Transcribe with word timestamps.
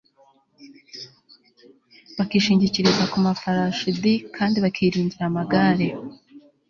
bakishingikiriza 2.17 3.03
ku 3.11 3.17
mafarashi 3.25 3.87
d 4.01 4.03
kandi 4.35 4.57
bakiringira 4.63 5.23
amagare 5.29 5.87